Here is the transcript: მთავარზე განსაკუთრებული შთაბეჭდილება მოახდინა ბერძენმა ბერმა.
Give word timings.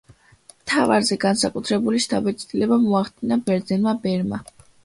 მთავარზე 0.53 1.17
განსაკუთრებული 1.25 2.01
შთაბეჭდილება 2.07 2.81
მოახდინა 2.87 3.41
ბერძენმა 3.51 3.97
ბერმა. 4.09 4.43